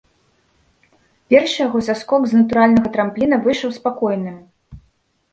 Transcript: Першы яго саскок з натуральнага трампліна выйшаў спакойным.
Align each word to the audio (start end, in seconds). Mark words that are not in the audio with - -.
Першы 1.33 1.59
яго 1.67 1.81
саскок 1.87 2.21
з 2.31 2.39
натуральнага 2.39 2.87
трампліна 2.95 3.35
выйшаў 3.43 3.75
спакойным. 3.77 4.35